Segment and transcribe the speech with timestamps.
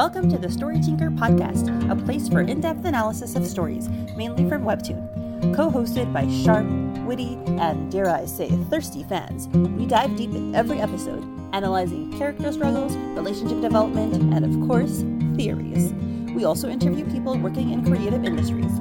[0.00, 3.86] Welcome to the Story Tinker podcast, a place for in depth analysis of stories,
[4.16, 5.54] mainly from Webtoon.
[5.54, 6.64] Co hosted by sharp,
[7.04, 12.50] witty, and dare I say, thirsty fans, we dive deep in every episode, analyzing character
[12.50, 15.04] struggles, relationship development, and of course,
[15.36, 15.92] theories.
[16.32, 18.72] We also interview people working in creative industries.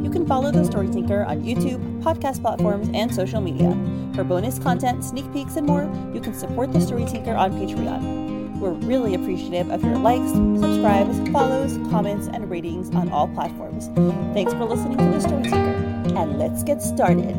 [0.00, 3.76] You can follow The Story Tinker on YouTube, podcast platforms, and social media.
[4.14, 8.21] For bonus content, sneak peeks, and more, you can support The Story Tinker on Patreon.
[8.62, 13.88] We're really appreciative of your likes, subscribes, follows, comments, and ratings on all platforms.
[14.34, 17.34] Thanks for listening to The Story Tinker, and let's get started.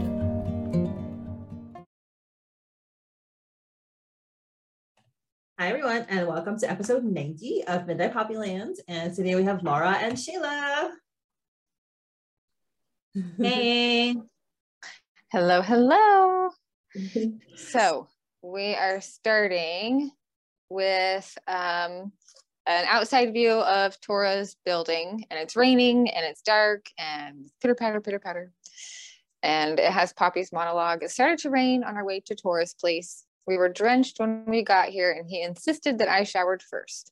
[5.57, 8.75] Hi, everyone, and welcome to episode 90 of Midnight Poppy Land.
[8.89, 10.89] And today we have Laura and Sheyla.
[13.37, 14.17] Hey.
[15.31, 16.49] Hello, hello.
[17.55, 18.09] so
[18.41, 20.11] we are starting
[20.73, 22.11] with um,
[22.65, 28.01] an outside view of Tora's building, and it's raining and it's dark and pitter patter,
[28.01, 28.51] pitter patter.
[29.43, 31.03] And it has Poppy's monologue.
[31.03, 33.25] It started to rain on our way to Tora's place.
[33.45, 37.11] We were drenched when we got here, and he insisted that I showered first.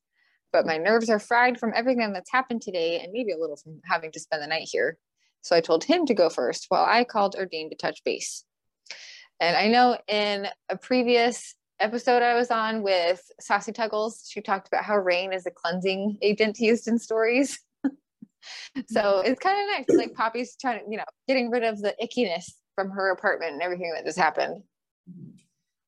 [0.53, 3.81] But my nerves are fried from everything that's happened today, and maybe a little from
[3.83, 4.97] having to spend the night here.
[5.41, 8.45] So I told him to go first while I called Erdene to touch base.
[9.41, 14.67] And I know in a previous episode I was on with Saucy Tuggles, she talked
[14.67, 17.59] about how rain is a cleansing agent used in stories.
[18.87, 19.97] so it's kind of nice.
[19.97, 23.61] Like Poppy's trying to, you know, getting rid of the ickiness from her apartment and
[23.61, 24.63] everything that just happened.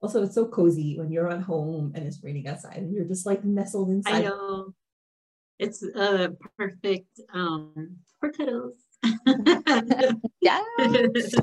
[0.02, 3.26] Also, it's so cozy when you're at home and it's raining outside and you're just
[3.26, 4.16] like nestled inside.
[4.16, 4.74] I know.
[5.60, 8.76] It's uh perfect um for cuddles.
[10.42, 11.36] yes.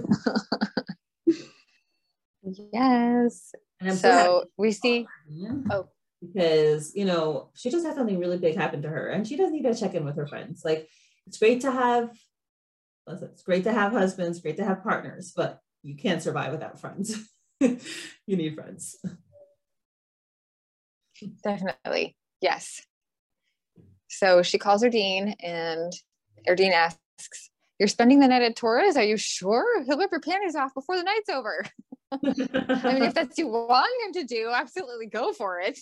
[2.73, 3.53] yes.
[3.81, 5.07] And I'm So we see,
[5.71, 5.89] oh,
[6.21, 9.51] because you know she just had something really big happen to her, and she does
[9.51, 10.63] need to check in with her friends.
[10.65, 10.89] Like
[11.27, 12.11] it's great to have,
[13.07, 16.81] listen, it's great to have husbands, great to have partners, but you can't survive without
[16.81, 17.31] friends.
[17.61, 17.79] you
[18.27, 18.97] need friends.
[21.43, 22.17] definitely.
[22.41, 22.83] Yes.
[24.09, 25.93] So she calls Erdene and
[26.49, 28.99] Erdene asks, You're spending the night at Tora's?
[28.99, 29.83] Are you sure?
[29.85, 31.65] He'll rip your panties off before the night's over.
[32.13, 32.19] I
[32.93, 35.79] mean, if that's what you want him to do, absolutely go for it.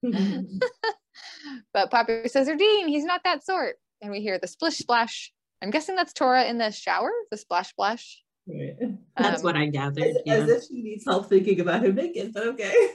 [1.74, 3.78] but Poppy says, Erdene, he's not that sort.
[4.00, 5.32] And we hear the splish splash.
[5.60, 8.22] I'm guessing that's Tora in the shower, the splash splash.
[8.46, 8.76] Right.
[9.16, 10.04] That's Um, what I gathered.
[10.04, 10.34] As, Yeah.
[10.34, 12.90] as if she needs help thinking about him naked, but okay.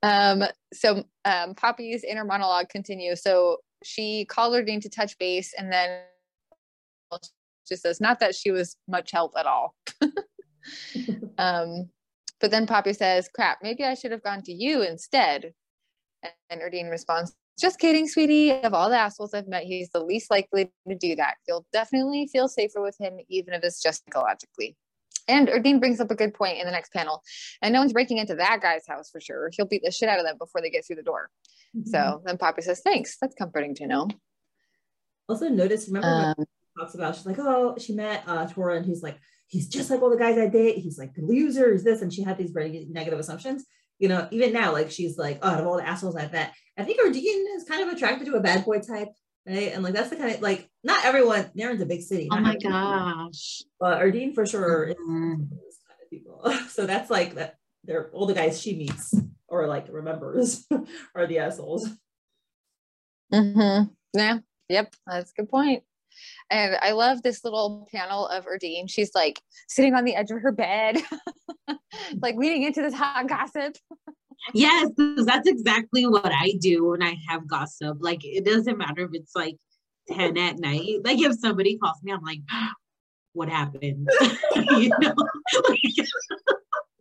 [0.03, 3.21] um, so um, Poppy's inner monologue continues.
[3.21, 6.01] So she called Erdene to touch base and then
[7.67, 9.75] just says, not that she was much help at all.
[11.37, 11.89] um,
[12.39, 15.53] but then Poppy says, crap, maybe I should have gone to you instead.
[16.49, 18.51] And Erdene responds, just kidding, sweetie.
[18.51, 21.35] Of all the assholes I've met, he's the least likely to do that.
[21.47, 24.75] You'll definitely feel safer with him, even if it's just psychologically.
[25.31, 27.23] And Erdene brings up a good point in the next panel.
[27.61, 29.49] And no one's breaking into that guy's house for sure.
[29.55, 31.29] He'll beat the shit out of them before they get through the door.
[31.85, 33.17] So then Poppy says, thanks.
[33.19, 34.09] That's comforting to know.
[35.29, 38.75] also notice, remember when Um, she talks about she's like, oh, she met uh Tora
[38.77, 40.77] and he's like, he's just like all the guys I date.
[40.77, 43.65] He's like the loser, is this, and she had these very negative assumptions.
[43.99, 46.53] You know, even now, like she's like, oh, out of all the assholes I've met,
[46.77, 49.09] I think Erdene is kind of attracted to a bad boy type,
[49.47, 49.71] right?
[49.73, 51.49] And like that's the kind of like not everyone.
[51.57, 52.27] Naren's a big city.
[52.31, 53.63] oh my everyone, gosh.
[53.79, 55.49] But Erdene for sure is Mhm.
[55.49, 56.41] those kind of people.
[56.69, 57.57] So that's like that.
[57.83, 59.13] They're all the guys she meets
[59.47, 60.67] or like remembers
[61.15, 61.89] are the assholes.
[63.33, 63.89] mhm.
[64.13, 64.39] Yeah.
[64.69, 64.93] Yep.
[65.07, 65.83] That's a good point.
[66.49, 68.89] And I love this little panel of Erdene.
[68.89, 70.97] She's like sitting on the edge of her bed,
[72.21, 73.77] like leaning into this hot gossip.
[74.53, 77.97] Yes, 'cause that's exactly what I do when I have gossip.
[77.99, 79.57] Like it doesn't matter if it's like
[80.07, 80.99] 10 at night.
[81.03, 82.39] Like if somebody calls me, I'm like,
[83.33, 84.09] what happened?
[84.71, 85.13] you know?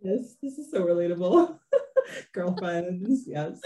[0.03, 1.59] Yes, this is so relatable.
[2.33, 3.61] Girlfriends, yes.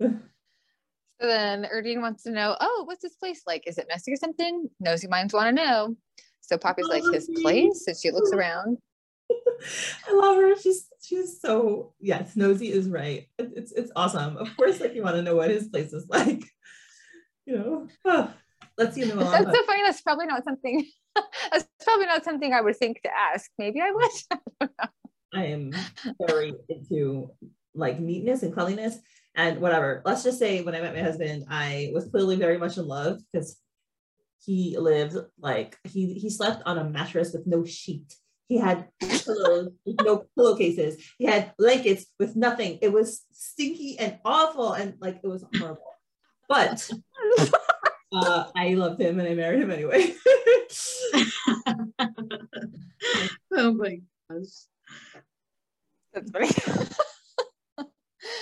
[0.00, 3.66] So then Erdene wants to know, oh, what's this place like?
[3.66, 4.68] Is it messy or something?
[4.78, 5.96] Nosy minds want to know.
[6.40, 7.86] So Poppy's like, his place?
[7.88, 8.78] And she looks around.
[9.30, 10.56] I love her.
[10.56, 13.26] She's she's so yes, nosy is right.
[13.38, 14.36] It's it's awesome.
[14.36, 16.44] Of course, like you want to know what his place is like.
[17.46, 18.32] You know, oh,
[18.76, 19.16] let's you know.
[19.16, 19.82] That's so funny.
[19.82, 20.86] That's probably not something.
[21.52, 23.50] that's probably not something I would think to ask.
[23.58, 24.70] Maybe I would.
[25.34, 25.72] I am
[26.26, 27.30] very into
[27.74, 28.98] like neatness and cleanliness
[29.34, 30.02] and whatever.
[30.04, 33.20] Let's just say when I met my husband, I was clearly very much in love
[33.32, 33.56] because
[34.44, 38.14] he lived like he he slept on a mattress with no sheet.
[38.48, 40.96] He had pillows with no pillowcases.
[41.18, 42.78] He had blankets with nothing.
[42.80, 45.82] It was stinky and awful and like it was horrible.
[46.48, 46.90] But
[48.12, 50.14] uh, I loved him and I married him anyway.
[53.52, 54.00] oh my
[54.30, 54.46] gosh.
[56.14, 56.48] That's funny.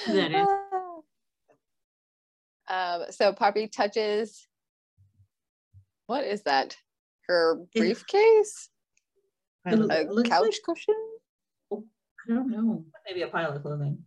[0.06, 0.46] That is.
[2.68, 4.48] Um, so Poppy touches.
[6.08, 6.76] What is that?
[7.28, 8.70] Her briefcase?
[9.66, 10.94] I It A couch like- cushion?
[11.70, 11.84] Oh,
[12.28, 12.84] I don't know.
[13.06, 14.04] Maybe a pile of clothing.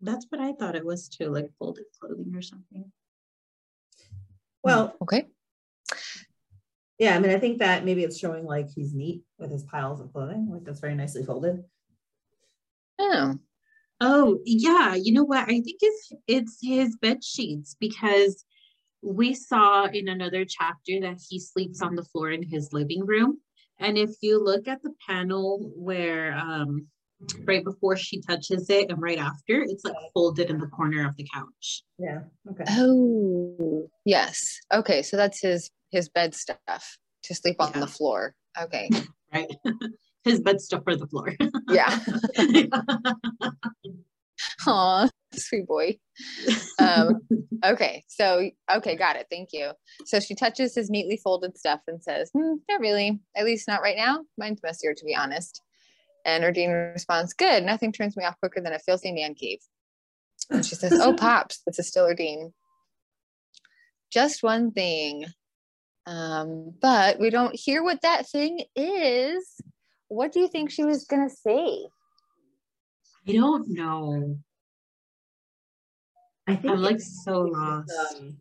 [0.00, 2.90] That's what I thought it was too, like folded clothing or something.
[4.64, 5.28] Well, Okay.
[6.98, 10.00] yeah, I mean, I think that maybe it's showing like he's neat with his piles
[10.00, 10.48] of clothing.
[10.50, 11.64] Like that's very nicely folded.
[12.98, 13.38] Oh,
[14.02, 15.42] Oh yeah, you know what?
[15.42, 18.46] I think it's it's his bed sheets because
[19.02, 23.40] we saw in another chapter that he sleeps on the floor in his living room.
[23.80, 26.86] And if you look at the panel where um
[27.44, 31.16] right before she touches it and right after, it's like folded in the corner of
[31.16, 31.82] the couch.
[31.98, 32.20] Yeah.
[32.50, 32.64] Okay.
[32.68, 34.58] oh, yes.
[34.72, 37.80] Okay, so that's his his bed stuff to sleep on Yeah.
[37.80, 38.34] the floor.
[38.60, 38.88] Okay,
[39.34, 39.50] Right.
[40.24, 41.34] his bed stuff for the floor.
[41.70, 41.98] yeah.
[44.66, 45.98] Aw, sweet boy.
[46.78, 47.20] Um,
[47.64, 49.26] okay, so okay, got it.
[49.30, 49.72] Thank you.
[50.06, 53.20] So she touches his neatly folded stuff and says, hmm, "Not really.
[53.36, 54.24] At least not right now.
[54.36, 55.62] Mine's messier, to be honest."
[56.24, 57.64] And Erdene responds, "Good.
[57.64, 59.60] Nothing turns me off quicker than a filthy man cave."
[60.50, 62.52] And she says, "Oh, pops, this is still Erdene.
[64.10, 65.26] Just one thing,
[66.06, 69.60] um, but we don't hear what that thing is.
[70.08, 71.86] What do you think she was gonna say?"
[73.28, 74.38] I don't know.
[76.52, 77.92] I think I'm like so lost.
[78.16, 78.36] um,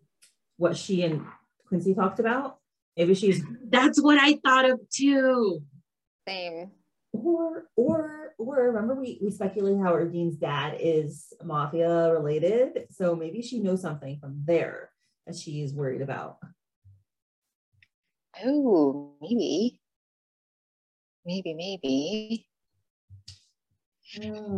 [0.57, 1.25] what she and
[1.67, 2.57] Quincy talked about.
[2.97, 5.61] Maybe she's That's what I thought of too.
[6.27, 6.71] Same.
[7.13, 12.87] or or or remember we we speculated how Erdene's dad is mafia related.
[12.91, 14.91] So maybe she knows something from there
[15.25, 16.37] that she is worried about.
[18.43, 19.79] Oh, maybe.
[21.25, 22.47] Maybe, maybe.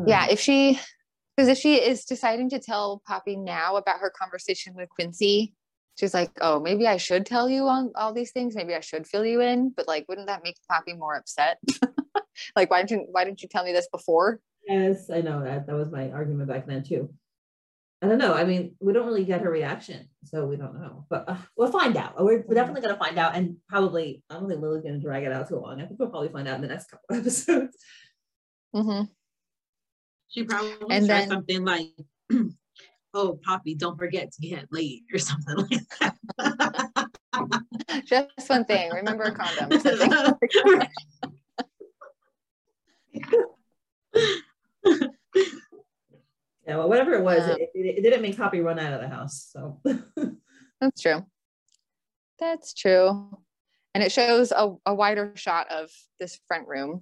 [0.07, 0.79] Yeah, if she,
[1.35, 5.53] because if she is deciding to tell Poppy now about her conversation with Quincy,
[5.99, 8.55] she's like, oh, maybe I should tell you on all these things.
[8.55, 9.69] Maybe I should fill you in.
[9.75, 11.59] But like, wouldn't that make Poppy more upset?
[12.55, 14.39] like, why didn't why didn't you tell me this before?
[14.67, 15.67] Yes, I know that.
[15.67, 17.13] That was my argument back then too.
[18.03, 18.33] I don't know.
[18.33, 21.05] I mean, we don't really get her reaction, so we don't know.
[21.07, 22.15] But uh, we'll find out.
[22.17, 25.31] We're, we're definitely gonna find out, and probably I don't think Lily's gonna drag it
[25.31, 25.81] out too long.
[25.81, 27.77] I think we'll probably find out in the next couple episodes.
[28.73, 29.03] hmm
[30.31, 31.87] She probably And said then- something like,
[33.13, 37.09] "Oh, Poppy, don't forget to get laid" or something like that.
[38.05, 38.91] Just one thing.
[38.91, 39.69] Remember a condom.
[46.67, 49.01] Yeah, well, whatever it was, um, it, it, it didn't make Poppy run out of
[49.01, 49.49] the house.
[49.51, 49.81] So
[50.79, 51.25] That's true.
[52.39, 53.35] That's true.
[53.95, 55.89] And it shows a, a wider shot of
[56.19, 57.01] this front room.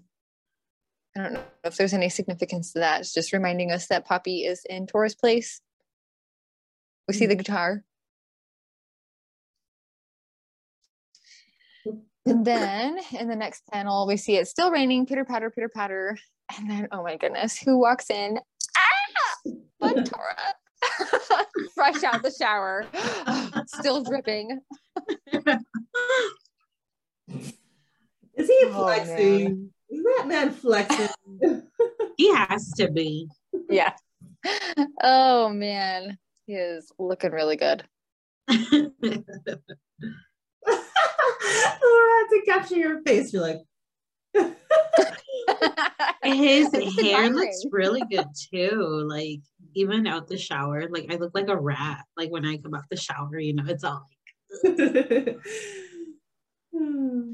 [1.17, 3.01] I don't know if there's any significance to that.
[3.01, 5.61] It's just reminding us that Poppy is in Tor's place.
[7.07, 7.83] We see the guitar.
[12.25, 16.17] And then in the next panel, we see it's still raining, pitter patter, pitter patter.
[16.55, 18.39] And then, oh my goodness, who walks in?
[18.77, 19.51] Ah!
[19.79, 20.35] But Tora.
[21.75, 22.85] Fresh out the shower,
[23.67, 24.59] still dripping.
[27.33, 29.71] is he Oh, flexing?
[29.89, 31.09] Is that man flexing?
[32.17, 33.27] he has to be.
[33.69, 33.93] Yeah.
[35.01, 37.83] Oh man, he is looking really good.
[38.49, 38.91] Laura
[40.67, 43.33] had to capture your face.
[43.33, 43.61] You're like,
[46.23, 49.05] His hair looks really good too.
[49.07, 49.41] Like
[49.75, 52.05] even out the shower, like I look like a rat.
[52.15, 54.05] Like when I come out the shower, you know, it's all
[56.71, 57.33] Hmm.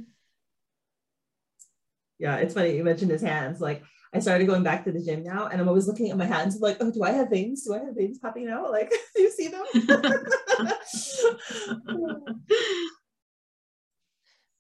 [2.20, 2.76] Yeah, it's funny.
[2.76, 3.60] You mentioned his hands.
[3.62, 6.26] Like I started going back to the gym now, and I'm always looking at my
[6.26, 6.58] hands.
[6.62, 7.64] like, oh, do I have veins?
[7.66, 8.72] Do I have veins popping out?
[8.72, 9.66] Like, do you see them?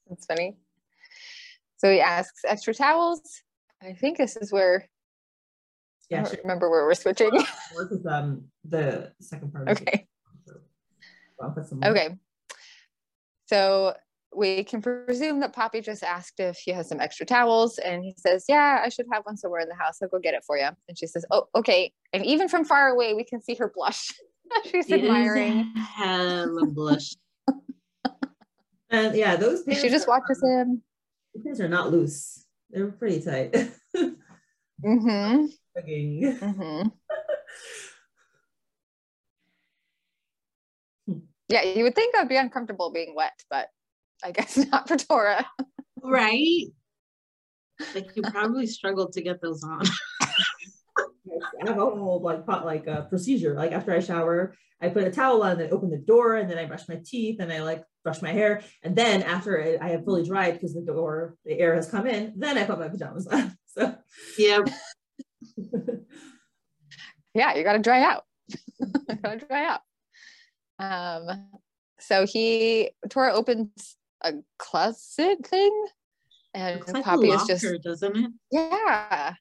[0.07, 0.57] That's funny.
[1.77, 3.41] So he asks extra towels.
[3.81, 4.88] I think this is where I
[6.09, 6.39] yeah, don't sure.
[6.43, 7.31] remember where we're switching.
[7.75, 9.69] Work with um the second part.
[9.69, 10.07] of the- okay.
[11.41, 11.89] I'll put some more.
[11.91, 12.15] Okay.
[13.47, 13.93] So
[14.36, 18.13] we can presume that Poppy just asked if he has some extra towels, and he
[18.18, 19.98] says, Yeah, I should have one somewhere in the house.
[20.01, 20.68] I'll go get it for you.
[20.88, 21.92] And she says, Oh, okay.
[22.13, 24.12] And even from far away, we can see her blush.
[24.65, 25.74] She's It admiring.
[25.75, 27.15] hella blush.
[28.89, 30.82] And yeah, those She just are- watches him.
[31.34, 32.46] Those pants are not loose.
[32.70, 33.56] They're pretty tight.
[34.84, 35.46] Mm-hmm.
[35.88, 36.88] Mm-hmm.
[41.48, 43.70] Yeah, you would think I'd be uncomfortable being wet, but
[44.25, 45.46] I guess not for Tora.
[46.03, 46.65] Right?
[47.94, 49.84] Like you probably struggled to get those on.
[51.62, 53.53] I have a whole like pot like uh, procedure.
[53.53, 56.50] Like after I shower, I put a towel on, and then open the door, and
[56.50, 59.82] then I brush my teeth, and I like brush my hair, and then after it,
[59.82, 62.79] I have fully dried because the door, the air has come in, then I put
[62.79, 63.55] my pajamas on.
[63.67, 63.94] So
[64.38, 64.70] Yep.
[67.34, 68.24] Yeah, you gotta dry out.
[68.79, 69.82] You gotta dry out.
[70.79, 71.50] Um,
[72.00, 75.86] so he Tora opens a closet thing,
[76.53, 78.32] and Looks like Poppy a is just doesn't it?
[78.51, 79.34] yeah,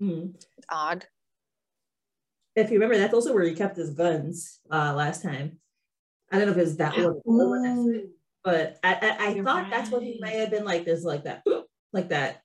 [0.00, 0.26] Hmm.
[0.34, 1.06] it's odd.
[2.56, 5.58] if you remember, that's also where he kept his guns uh, last time.
[6.30, 8.10] I don't know if it was that one, or one next to it, Ooh.
[8.44, 10.20] but I, I, I You're thought that's what he right.
[10.32, 10.84] might have been like.
[10.84, 11.42] There's like that,
[11.92, 12.42] like that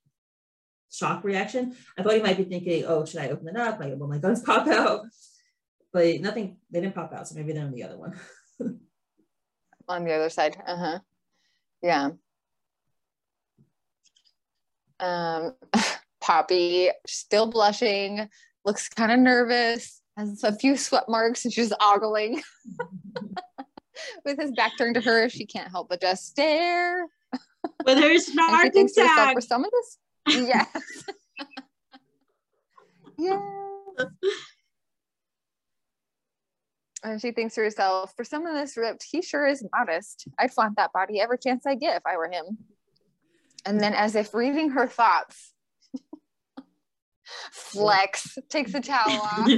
[0.91, 1.75] shock reaction.
[1.97, 3.79] I thought he might be thinking, "Oh, should I open it up?
[3.79, 5.01] Like, will my guns pop out?"
[5.93, 6.57] But nothing.
[6.69, 8.19] They didn't pop out, so maybe they're in the other one.
[9.87, 10.57] on the other side.
[10.65, 10.99] Uh huh.
[11.81, 12.09] Yeah.
[14.99, 15.53] Um,
[16.21, 18.27] Poppy still blushing,
[18.65, 22.41] looks kind of nervous, has a few sweat marks, and she's ogling
[24.25, 25.29] with his back turned to her.
[25.29, 27.07] She can't help but just stare.
[27.85, 29.35] But there's And she snark attack.
[29.35, 29.97] for some of this,
[30.47, 30.67] yes.
[33.17, 33.39] yeah.
[37.03, 40.27] And she thinks to herself, for someone of this ripped, he sure is modest.
[40.39, 42.57] I'd flaunt that body every chance I get if I were him.
[43.65, 45.53] And then, as if reading her thoughts,
[47.51, 49.49] flex, takes the towel off.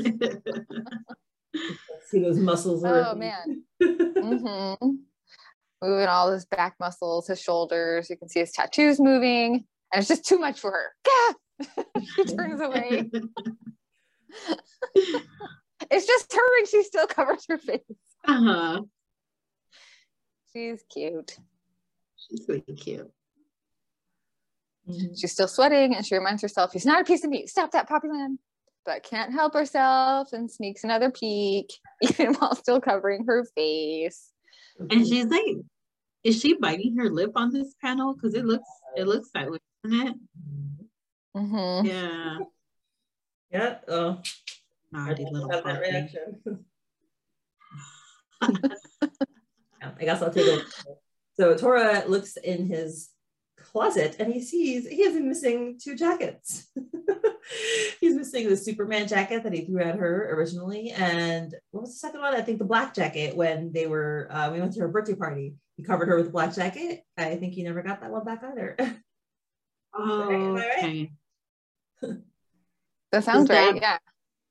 [2.08, 2.84] See those muscles.
[2.86, 3.64] Oh, man.
[3.84, 4.96] hmm
[5.82, 8.10] Moving all his back muscles, his shoulders.
[8.10, 10.88] You can see his tattoos moving, and it's just too much for her.
[12.18, 13.10] She turns away.
[15.92, 17.82] It's just her, and she still covers her face.
[18.28, 18.82] uh-huh.
[20.54, 21.38] She's cute.
[22.18, 23.12] She's really cute.
[25.16, 27.50] She's still sweating, and she reminds herself, "He's not a piece of meat.
[27.50, 28.38] Stop that, Poppyland!"
[28.86, 34.32] But can't help herself and sneaks another peek, even while still covering her face.
[34.80, 35.58] And she's like,
[36.24, 38.14] is she biting her lip on this panel?
[38.16, 40.16] Because it looks it looks that way, doesn't it?
[41.36, 42.38] hmm Yeah.
[43.52, 43.78] Yeah.
[43.88, 44.22] Oh,
[44.92, 46.40] Naughty I little have that reaction.
[49.82, 50.66] Yeah, I guess I'll take it.
[51.38, 53.10] So Tora looks in his
[53.58, 56.68] closet and he sees he is missing two jackets.
[58.02, 61.98] He's missing the Superman jacket that he threw at her originally, and what was the
[62.00, 62.36] second one?
[62.36, 65.56] I think the black jacket when they were uh, we went to her birthday party.
[65.78, 67.02] He covered her with a black jacket.
[67.18, 68.76] I think he never got that one back either.
[69.98, 71.12] Oh, Am I right?
[73.14, 73.82] That sounds Is that- right.
[73.82, 73.98] Yeah.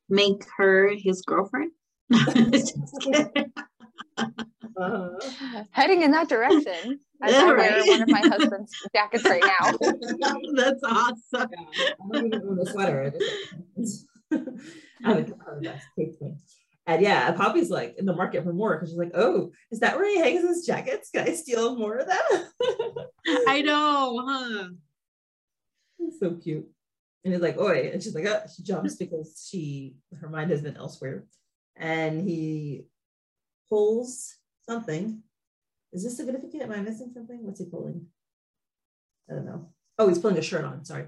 [0.08, 1.72] Make her his girlfriend?
[2.12, 3.52] Just kidding.
[4.16, 5.64] Uh-huh.
[5.70, 7.00] Heading in that direction.
[7.22, 7.88] As Yeah, I wear right.
[7.88, 9.72] one of my husband's jackets right now.
[10.54, 11.50] That's awesome.
[11.50, 13.12] Yeah, I don't even own a sweater.
[13.12, 14.06] I just
[15.04, 16.36] I have a takes me.
[16.86, 19.96] And yeah, Poppy's like in the market for more because she's like, oh, is that
[19.96, 21.10] where he hangs his jackets?
[21.10, 22.48] Can I steal more of them?
[23.48, 24.68] I know, huh?
[25.98, 26.68] It's so cute.
[27.24, 27.90] And he's like, oi.
[27.92, 31.24] And she's like, oh, she jumps because she her mind has been elsewhere.
[31.76, 32.84] And he
[33.68, 34.36] pulls
[34.68, 35.22] something.
[35.92, 36.62] Is this significant?
[36.62, 37.44] Am I missing something?
[37.44, 38.06] What's he pulling?
[39.30, 39.70] I don't know.
[39.98, 41.06] Oh, he's pulling a shirt on, sorry.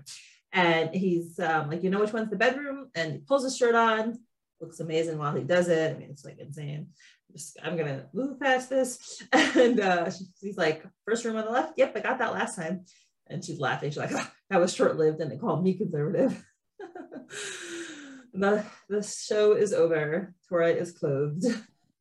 [0.52, 2.90] And he's um, like, you know which one's the bedroom?
[2.94, 4.18] And he pulls his shirt on.
[4.60, 5.94] Looks amazing while he does it.
[5.94, 6.88] I mean, it's like insane.
[7.32, 9.22] Just, I'm gonna move past this.
[9.32, 11.74] And uh, she, he's like, first room on the left.
[11.76, 12.84] Yep, I got that last time.
[13.30, 13.90] And she's laughing.
[13.90, 16.44] She's like, "Ah, that was short lived, and they called me conservative.
[18.34, 20.34] the, the show is over.
[20.49, 21.44] Tora is clothed.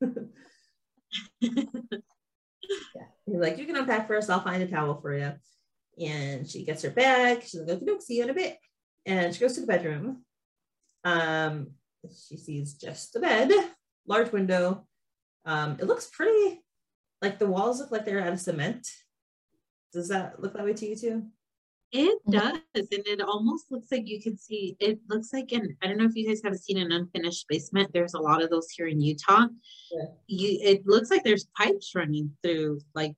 [1.40, 1.62] yeah.
[3.26, 4.28] He's like, you can unpack first.
[4.30, 5.32] I'll find a towel for you.
[6.04, 7.42] And she gets her bag.
[7.42, 8.58] She's like, okay, see you in a bit.
[9.06, 10.24] And she goes to the bedroom.
[11.04, 11.72] Um,
[12.28, 13.52] she sees just the bed,
[14.06, 14.86] large window.
[15.44, 16.60] Um, it looks pretty,
[17.22, 18.86] like the walls look like they're out of cement.
[19.92, 21.26] Does that look that way to you too?
[21.92, 22.32] It Mhm.
[22.32, 22.60] does,
[22.92, 24.76] and it almost looks like you can see.
[24.78, 25.76] It looks like an.
[25.82, 27.90] I don't know if you guys have seen an unfinished basement.
[27.92, 29.48] There's a lot of those here in Utah.
[29.90, 30.04] Yeah.
[30.28, 33.16] You, it looks like there's pipes running through like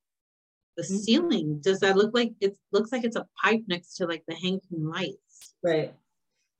[0.78, 0.98] the Mhm.
[1.00, 1.60] ceiling.
[1.60, 2.56] Does that look like it?
[2.70, 5.54] Looks like it's a pipe next to like the hanging lights.
[5.62, 5.94] Right.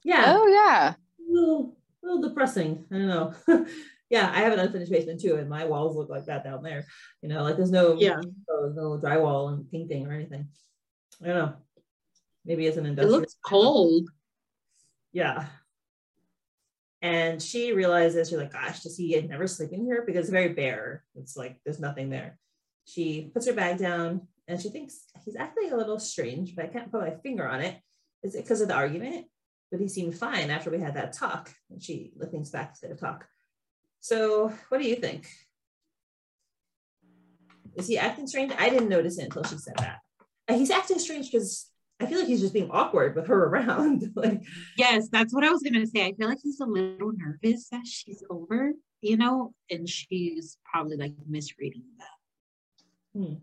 [0.05, 0.35] Yeah.
[0.37, 0.95] Oh yeah.
[1.19, 2.85] a little, a little depressing.
[2.91, 3.35] I don't know.
[4.13, 6.85] yeah, I have an unfinished basement too, and my walls look like that down there.
[7.23, 8.21] You know, like there's no Yeah.
[8.47, 10.49] no, drywall and painting or anything.
[11.23, 11.55] I don't know.
[12.45, 13.17] Maybe it's an industrial.
[13.17, 14.11] It looks cold.
[15.13, 15.47] Yeah.
[17.01, 20.05] And she realizes she's like, gosh, does he never sleep in here?
[20.07, 21.05] Because it's very bare.
[21.15, 22.39] It's like there's nothing there.
[22.85, 26.69] She puts her bag down and she thinks he's acting a little strange, but I
[26.69, 27.81] can't put my finger on it.
[28.23, 29.27] Is it because of the argument?
[29.71, 31.51] But he seemed fine after we had that talk.
[31.71, 33.27] And she thinks back to the talk.
[34.03, 35.29] So what do you think?
[37.77, 38.53] Is he acting strange?
[38.59, 40.01] I didn't notice it until she said that.
[40.49, 44.11] And he's acting strange because I feel like he's just being awkward with her around.
[44.17, 44.43] like
[44.77, 46.05] Yes, that's what I was gonna say.
[46.05, 50.97] I feel like he's a little nervous that she's over, you know, and she's probably
[50.97, 53.19] like misreading that.
[53.19, 53.35] hmm.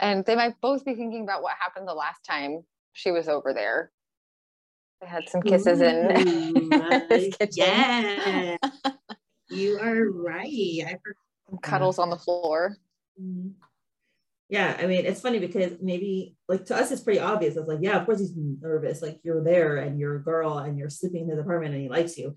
[0.00, 2.62] And they might both be thinking about what happened the last time
[2.94, 3.90] she was over there.
[5.02, 6.70] They had some kisses in Ooh,
[7.10, 7.52] his kitchen.
[7.56, 8.56] Yeah,
[9.50, 10.82] you are right.
[10.86, 11.16] I forgot.
[11.48, 12.76] Some cuddles on the floor.
[13.20, 13.54] Mhm.
[14.50, 17.56] Yeah, I mean, it's funny because maybe like to us, it's pretty obvious.
[17.56, 19.02] It's like, yeah, of course he's nervous.
[19.02, 21.88] Like you're there and you're a girl and you're sleeping in his apartment and he
[21.90, 22.36] likes you.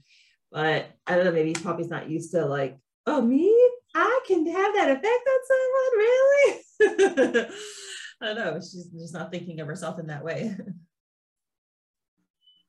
[0.51, 2.77] But I don't know, maybe Poppy's not used to like,
[3.07, 3.49] oh, me?
[3.95, 7.45] I can have that effect on someone, really?
[8.21, 8.59] I don't know.
[8.59, 10.55] She's just not thinking of herself in that way.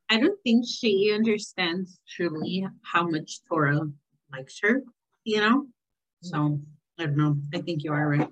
[0.08, 3.88] I don't think she understands truly how much Tora
[4.32, 4.82] likes her,
[5.24, 5.66] you know?
[6.22, 6.60] So
[6.98, 7.36] I don't know.
[7.54, 8.28] I think you are right.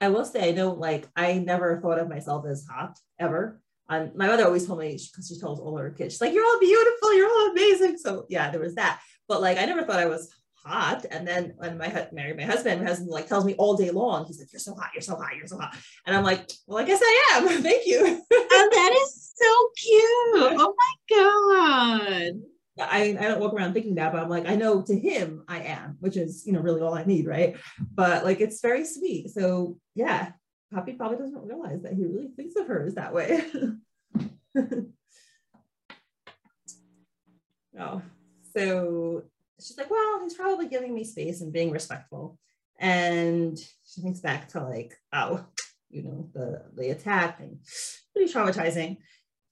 [0.00, 3.60] I will say, I know, like, I never thought of myself as hot ever.
[3.88, 6.44] Um, my mother always told me because she tells all her kids, she's like, "You're
[6.44, 9.00] all beautiful, you're all amazing." So yeah, there was that.
[9.26, 10.32] But like, I never thought I was
[10.64, 11.06] hot.
[11.10, 13.90] And then when my hu- married my husband, my husband like tells me all day
[13.90, 15.76] long, he's like, "You're so hot, you're so hot, you're so hot,"
[16.06, 17.48] and I'm like, "Well, I guess I am.
[17.62, 20.60] Thank you." Oh, that is so cute.
[20.60, 20.89] Oh my God.
[22.78, 25.62] I I don't walk around thinking that, but I'm like, I know to him I
[25.62, 27.56] am, which is you know really all I need, right?
[27.94, 29.30] But like, it's very sweet.
[29.30, 30.32] So yeah,
[30.72, 33.44] Poppy probably doesn't realize that he really thinks of her as that way.
[37.78, 38.02] oh,
[38.54, 39.22] so
[39.58, 42.38] she's like, well, he's probably giving me space and being respectful.
[42.78, 45.44] And she thinks back to like, oh,
[45.90, 47.58] you know, the the attack and
[48.14, 48.98] pretty traumatizing.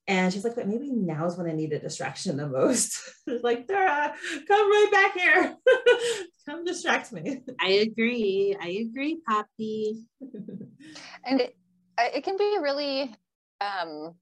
[0.09, 2.99] And she's like, but maybe now's when I need a distraction the most.
[3.43, 4.15] Like, Dara,
[4.49, 5.55] come right back here.
[6.49, 7.43] come distract me.
[7.61, 8.57] I agree.
[8.59, 10.07] I agree, Poppy.
[11.25, 11.55] And it,
[11.99, 13.15] it can be really
[13.61, 14.15] um,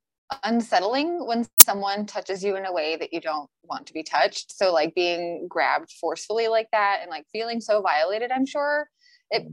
[0.43, 4.53] unsettling when someone touches you in a way that you don't want to be touched.
[4.57, 8.91] So, like being grabbed forcefully like that and like feeling so violated, I'm sure
[9.31, 9.47] it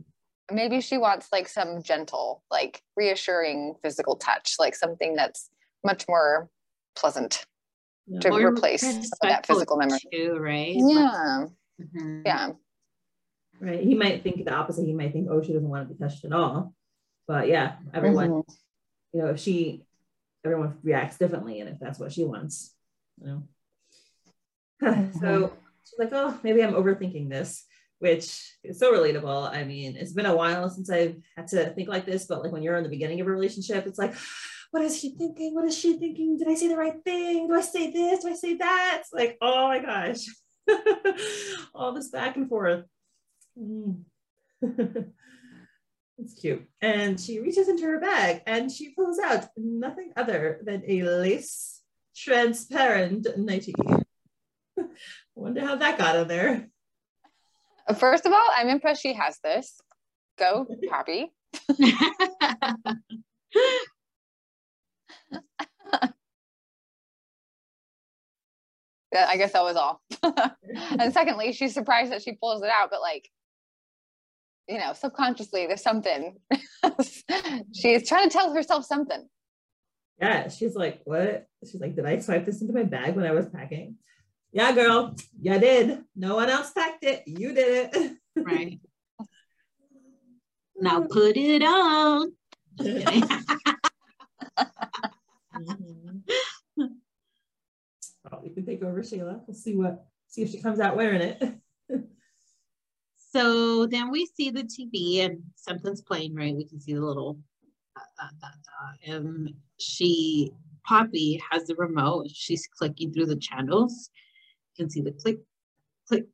[0.51, 5.49] maybe she wants like some gentle, like reassuring physical touch, like something that's
[5.83, 6.49] much more
[6.95, 7.45] pleasant
[8.21, 9.99] to More replace some of that physical memory.
[10.11, 10.75] Too, right?
[10.75, 11.45] Yeah.
[11.81, 12.21] Mhm.
[12.25, 12.51] Yeah.
[13.59, 13.81] Right.
[13.81, 14.85] He might think the opposite.
[14.85, 16.73] He might think, oh, she doesn't want to be touched at all.
[17.27, 18.55] But yeah, everyone, Mhm.
[19.13, 19.85] you know, if she,
[20.43, 21.61] everyone reacts differently.
[21.61, 22.75] And if that's what she wants,
[23.21, 23.43] you know.
[25.21, 25.53] so
[25.85, 27.65] she's like, oh, maybe I'm overthinking this,
[27.99, 29.49] which is so relatable.
[29.49, 32.51] I mean, it's been a while since I've had to think like this, but like
[32.51, 34.13] when you're in the beginning of a relationship, it's like,
[34.73, 35.53] what is she thinking?
[35.53, 36.35] What is she thinking?
[36.35, 37.47] Did I say the right thing?
[37.47, 38.23] Do I say this?
[38.23, 39.01] Do I say that?
[39.01, 40.25] It's like, oh my gosh.
[41.75, 42.83] All this back and forth.
[43.55, 44.01] Mm.
[46.17, 46.65] it's cute.
[46.81, 51.81] And she reaches into her bag and she pulls out nothing other than a lace
[52.15, 53.75] transparent nightie.
[55.35, 56.67] Wonder how that got in there.
[57.95, 59.79] First of all, I'm impressed she has this.
[60.39, 61.31] Go, Poppy.
[69.15, 70.01] I guess that was all.
[70.99, 73.29] and secondly, she's surprised that she pulls it out, but like,
[74.67, 76.37] you know, subconsciously there's something.
[77.73, 79.27] she's trying to tell herself something.
[80.19, 81.47] Yeah, she's like, what?
[81.69, 83.97] She's like, did I swipe this into my bag when I was packing?
[84.51, 86.03] Yeah, girl, you did.
[86.15, 87.23] No one else packed it.
[87.25, 88.17] You did it.
[88.37, 88.79] right.
[90.75, 92.33] Now put it on.
[92.79, 93.23] Just kidding.
[95.55, 96.23] Mhm.
[98.31, 99.41] Oh, we can take over Sheyla.
[99.47, 101.43] We'll see what see if she comes out wearing it.
[103.33, 106.55] So then we see the TV and something's playing, right?
[106.55, 107.39] We can see the little
[107.95, 109.15] dot, dot, dot, dot.
[109.15, 110.51] and she
[110.85, 112.27] Poppy has the remote.
[112.31, 114.11] She's clicking through the channels.
[114.75, 115.39] You can see the click,
[116.07, 116.25] click,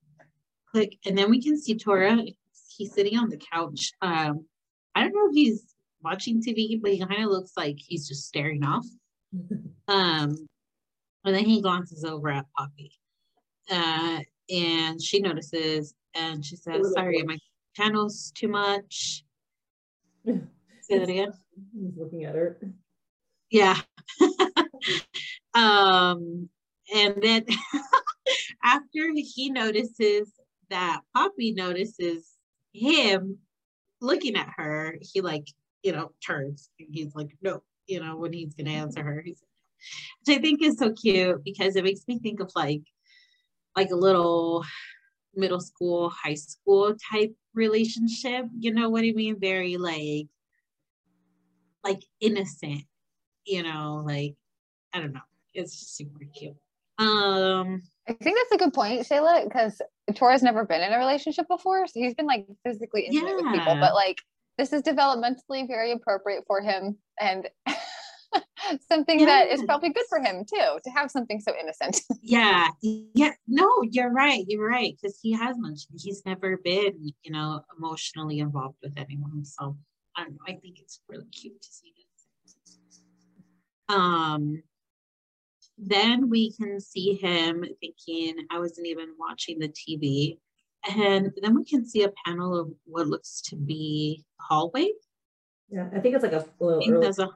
[0.72, 2.17] click, and then we can see Tora.
[2.76, 3.93] He's sitting on the couch.
[4.02, 4.45] Um,
[4.93, 8.28] I don't know if he's watching TV, but he kind of looks like he's just
[8.28, 8.86] staring off.
[9.88, 10.48] Um,
[11.30, 12.92] and then he glances over at Poppy.
[13.70, 17.38] Uh, and she notices and she says, Sorry, my
[17.76, 19.24] channel's too much.
[20.26, 21.32] Say that again.
[21.72, 22.60] He's looking at her.
[23.52, 23.78] Yeah.
[25.54, 26.50] um,
[26.96, 27.46] and then
[28.63, 30.34] after he notices
[30.72, 32.28] that Poppy notices
[32.74, 33.38] him
[34.02, 35.46] looking at her, he like,
[35.84, 39.22] you know, turns and he's like, no, you know, when he's gonna answer her.
[39.24, 39.44] He's
[40.26, 42.82] which I think is so cute because it makes me think of like
[43.76, 44.65] like a little
[45.36, 48.46] middle school, high school type relationship.
[48.58, 49.39] You know what I mean?
[49.39, 50.28] Very like
[51.84, 52.84] like innocent,
[53.46, 54.36] you know, like
[54.94, 55.22] I don't know.
[55.54, 56.56] It's just super cute.
[56.98, 61.48] Um I think that's a good point, Sheyla, because Tora's never been in a relationship
[61.48, 61.86] before.
[61.88, 64.18] So he's been like physically intimate with people, but like
[64.58, 67.48] this is developmentally very appropriate for him and
[68.91, 72.01] something that is probably good for him too, to have something so innocent.
[72.21, 74.43] yeah, yeah, no, you're right.
[74.47, 74.95] You're right.
[74.99, 79.45] Because he has mentioned he's never been, you know, emotionally involved with anyone.
[79.45, 79.77] So
[80.15, 80.39] I don't know.
[80.47, 82.95] I think it's really cute to see this.
[83.89, 84.63] Um
[85.82, 90.38] then we can see him thinking, I wasn't even watching the TV.
[90.97, 94.91] And then we can see a panel of what looks to be hallway.
[95.69, 97.29] Yeah, I think it's like a I little early, there's a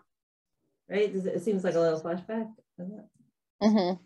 [0.90, 1.12] right?
[1.12, 2.50] Does It it seems like a little flashback.
[2.78, 3.98] doesn't it?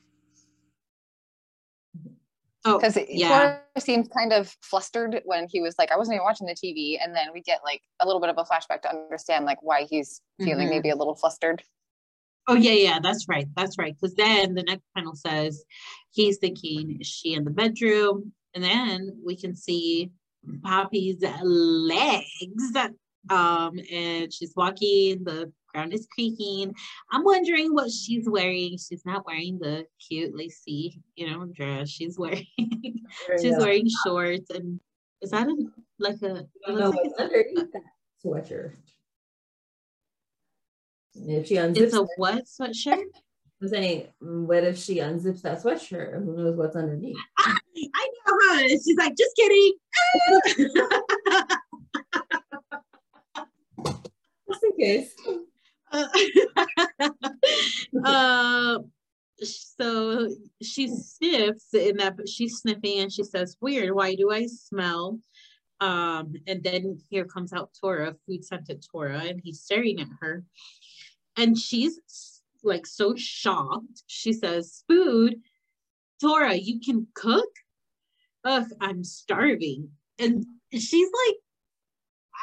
[2.64, 3.30] Because oh yeah.
[3.30, 3.40] yeah.
[3.40, 6.98] Tora seemed kind of flustered when he was like, I wasn't even watching the TV.
[7.02, 9.84] And then we get like a little bit of a flashback to understand like why
[9.84, 10.72] he's feeling Mhm.
[10.72, 11.64] maybe a little flustered.
[12.50, 13.48] Oh yeah, yeah, that's right.
[13.56, 13.96] That's right.
[14.00, 15.64] Because then the next panel says
[16.12, 18.34] he's thinking, is she in the bedroom?
[18.54, 20.12] And then we can see
[20.64, 22.76] Poppy's legs.
[23.30, 26.74] Um, and she's walking, the ground is creaking.
[27.12, 28.78] I'm wondering what she's wearing.
[28.78, 31.90] She's not wearing the cute lacy, you know, dress.
[31.90, 32.48] She's wearing
[33.40, 34.80] she's wearing shorts and
[35.22, 35.56] is that a,
[36.00, 37.84] like a looks like underneath that
[38.26, 38.74] sweatshirt.
[41.14, 43.04] If she unzips, it's a it, what sweatshirt?
[43.62, 46.24] I'm saying, what if she unzips that sweatshirt?
[46.24, 47.18] Who knows what's underneath?
[47.40, 48.84] I know how it is.
[48.84, 49.74] She's like, just kidding.
[54.48, 55.16] Just in case.
[58.06, 58.80] uh,
[59.44, 60.30] so
[60.62, 65.20] she sniffs in that she's sniffing and she says, Weird, why do I smell?
[65.80, 70.44] Um, and then here comes out Tora, food scented Tora, and he's staring at her.
[71.38, 72.00] And she's
[72.64, 74.04] like so shocked.
[74.08, 75.42] She says, Food,
[76.20, 77.50] Tora, you can cook?
[78.44, 79.90] Ugh, I'm starving.
[80.20, 81.36] And she's like,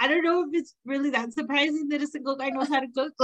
[0.01, 2.89] I don't know if it's really that surprising that a single guy knows how to
[2.95, 3.13] cook.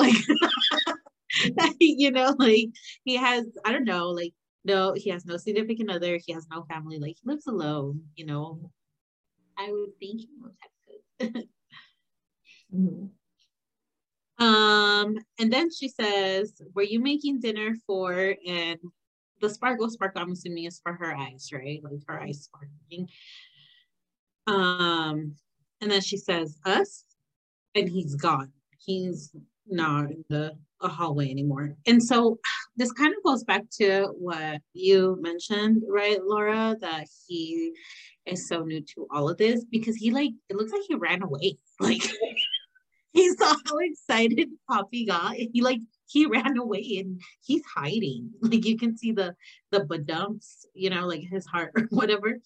[1.56, 2.70] Like, you know, like
[3.04, 4.32] he has, I don't know, like,
[4.64, 6.18] no, he has no significant other.
[6.24, 6.98] He has no family.
[6.98, 8.70] Like, he lives alone, you know.
[9.56, 11.44] I would think he knows how to cook.
[12.72, 13.10] Mhm.
[14.38, 18.78] Um, and then she says, Were you making dinner for and
[19.40, 21.80] the sparkle sparkle, I'm assuming is for her eyes, right?
[21.82, 23.08] Like her eyes sparkling.
[24.46, 25.36] Um,
[25.80, 27.04] and then she says, Us,
[27.74, 28.52] and he's gone.
[28.78, 29.32] He's
[29.66, 31.76] not in the a hallway anymore.
[31.86, 32.38] And so
[32.76, 37.72] this kind of goes back to what you mentioned, right, Laura, that he
[38.26, 41.22] is so new to all of this because he like it looks like he ran
[41.22, 41.56] away.
[41.80, 42.02] Like
[43.12, 45.34] he saw how excited Poppy got.
[45.34, 48.30] He like he ran away and he's hiding.
[48.42, 49.34] Like you can see the
[49.70, 52.38] the badumps, you know, like his heart or whatever.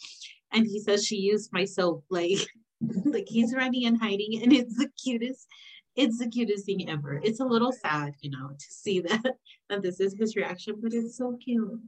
[0.53, 2.05] And he says she used my soap.
[2.11, 2.47] Like
[3.05, 5.47] like he's running and hiding, and it's the cutest.
[5.97, 7.21] It's the cutest thing ever.
[7.23, 9.23] It's a little sad, you know, to see that
[9.69, 11.81] that this is his reaction, but it's so cute.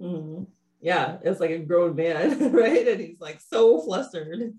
[0.00, 0.46] Mhm.
[0.80, 2.86] Yeah, it's like a grown man, right?
[2.86, 4.52] And he's like so flustered.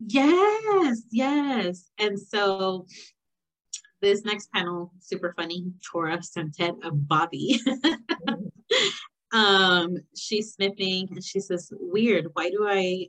[0.00, 1.90] Yes, yes.
[1.98, 2.86] And so
[4.00, 5.72] this next panel, super funny.
[5.90, 7.60] Tora sent it a Poppy.
[9.32, 13.08] um, she's sniffing and she says, Weird, why do I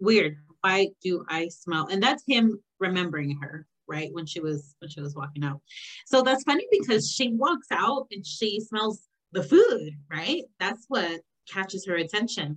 [0.00, 1.88] weird, why do I smell?
[1.90, 4.08] And that's him remembering her, right?
[4.12, 5.60] When she was when she was walking out.
[6.06, 10.44] So that's funny because she walks out and she smells the food, right?
[10.58, 11.20] That's what
[11.52, 12.56] catches her attention.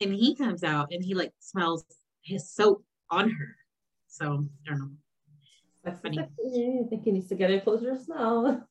[0.00, 1.84] And he comes out and he like smells
[2.22, 3.56] his soap on her.
[4.08, 4.90] So I don't know.
[5.84, 6.18] That's Funny.
[6.18, 6.28] I
[6.88, 8.66] think he needs to get a closer smell.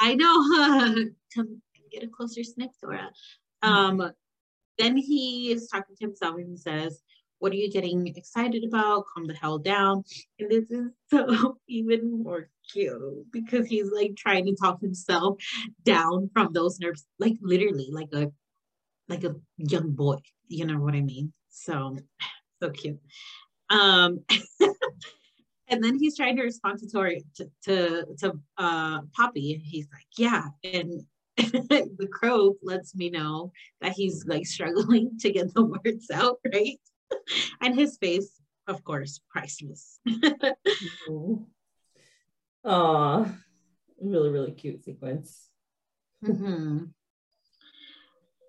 [0.00, 1.06] I know.
[1.34, 1.62] Come
[1.92, 3.12] get a closer sniff, Dora.
[3.62, 4.10] Um,
[4.76, 7.00] then he is talking to himself and he says,
[7.44, 9.04] What are you getting excited about?
[9.12, 10.02] Calm the hell down.
[10.38, 15.36] And this is so even more cute because he's like trying to talk himself
[15.82, 18.32] down from those nerves, like literally, like a
[19.10, 20.20] like a young boy.
[20.48, 21.34] You know what I mean?
[21.50, 21.98] So
[22.62, 22.98] so cute.
[23.68, 24.20] Um
[25.68, 29.62] and then he's trying to respond to Tori to to, to uh Poppy.
[29.62, 30.46] He's like, yeah.
[30.64, 31.02] And
[31.36, 33.52] the crow lets me know
[33.82, 36.78] that he's like struggling to get the words out, right?
[37.60, 40.00] and his face, of course, priceless.
[42.64, 43.26] Aw,
[44.00, 45.50] really, really cute sequence.
[46.24, 46.84] Mm-hmm.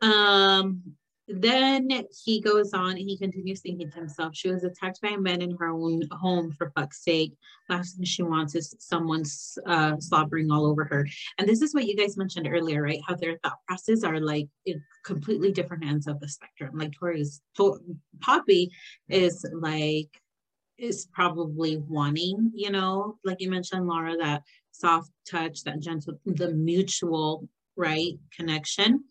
[0.01, 0.95] Um,
[1.27, 1.89] then
[2.23, 5.55] he goes on and he continues thinking to himself, she was attacked by men in
[5.57, 7.33] her own home for fuck's sake.
[7.67, 11.07] Last thing she wants is someone's uh, slobbering all over her.
[11.39, 13.01] And this is what you guys mentioned earlier, right?
[13.07, 14.47] How their thought processes are like
[15.03, 16.77] completely different ends of the spectrum.
[16.77, 17.81] Like Tori's, to-
[18.21, 18.71] Poppy
[19.09, 20.09] is like,
[20.77, 26.51] is probably wanting, you know, like you mentioned, Laura, that soft touch, that gentle, the
[26.51, 29.05] mutual, right, connection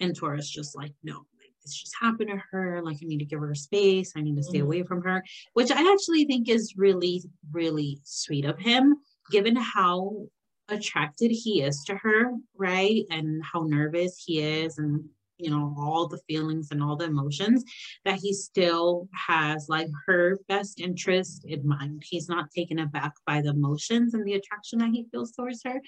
[0.00, 2.82] and Tora's just like, no, like this just happened to her.
[2.82, 4.12] Like, I need to give her space.
[4.16, 4.64] I need to stay Mhm.
[4.64, 8.96] away from her, which I actually think is really, really sweet of him,
[9.30, 10.28] given how
[10.68, 13.04] attracted he is to her, right?
[13.10, 17.62] And how nervous he is, and you know, all the feelings and all the emotions
[18.06, 22.02] that he still has like her best interest in mind.
[22.06, 25.82] He's not taken aback by the emotions and the attraction that he feels towards her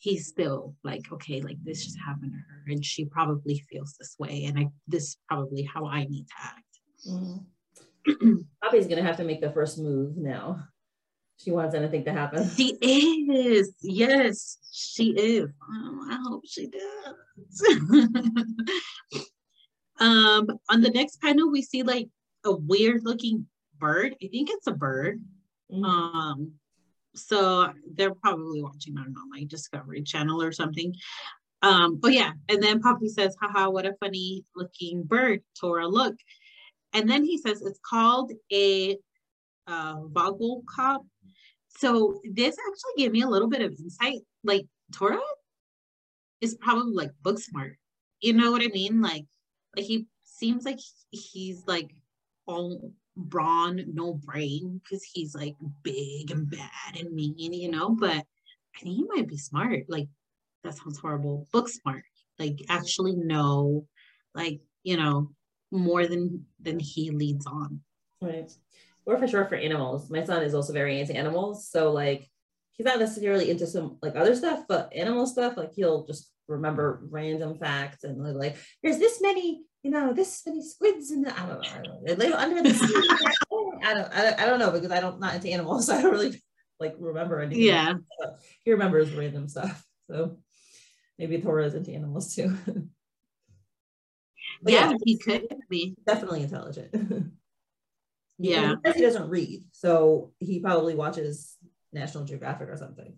[0.00, 4.16] he's still like, okay, like this just happened to her, and she probably feels this
[4.18, 6.80] way, and I this is probably how I need to act.
[7.06, 8.44] Mhm.
[8.64, 10.64] Poppy's gonna have to make the first move now.
[11.36, 12.50] She wants anything to happen.
[12.50, 15.48] She is, yes, she is.
[15.70, 17.78] Oh, I hope she does.
[20.00, 22.08] um, on the next panel, we see like
[22.44, 23.46] a weird looking
[23.78, 24.16] bird.
[24.22, 25.22] I think it's a bird.
[25.72, 25.84] Mhm.
[25.84, 26.52] Um,
[27.14, 30.94] so they're probably watching, I don't know, like Discovery Channel or something.
[31.62, 36.16] Um, but yeah, and then Poppy says, haha, what a funny looking bird, Tora, look.
[36.92, 38.96] And then he says it's called a
[39.66, 41.00] uh Vogelkop.
[41.68, 44.20] So this actually gave me a little bit of insight.
[44.42, 45.20] Like Tora
[46.40, 47.76] is probably like book smart.
[48.20, 49.00] You know what I mean?
[49.00, 49.24] Like
[49.76, 51.94] like he seems like he's like
[52.46, 57.90] all brawn, no brain, because he's like big and bad and mean, you know.
[57.90, 58.00] Mm-hmm.
[58.00, 58.24] But
[58.76, 59.84] I think he might be smart.
[59.88, 60.08] Like
[60.64, 61.46] that sounds horrible.
[61.52, 62.04] Book smart.
[62.38, 63.86] Like actually know,
[64.34, 65.32] like you know,
[65.70, 67.80] more than than he leads on.
[68.22, 68.50] Right.
[69.06, 70.10] Or for sure for animals.
[70.10, 71.68] My son is also very into animals.
[71.68, 72.28] So like
[72.72, 77.02] he's not necessarily into some like other stuff, but animal stuff, like he'll just remember
[77.10, 81.38] random facts and like, like there's this many, you know, this many squids in the
[81.38, 82.00] I don't know, I don't know.
[82.04, 82.94] They live under the sea.
[83.82, 86.02] I don't, I don't I don't know because I don't not into animals, so I
[86.02, 86.40] don't really
[86.78, 87.64] like remember anything.
[87.64, 87.94] Yeah.
[88.18, 89.84] But he remembers random stuff.
[90.08, 90.38] So
[91.18, 92.56] maybe Thor is into animals too.
[94.62, 95.96] But yeah, he could be.
[96.06, 96.94] definitely intelligent.
[98.38, 98.74] Yeah.
[98.74, 101.56] Because he doesn't read, so he probably watches
[101.94, 103.14] National Geographic or something.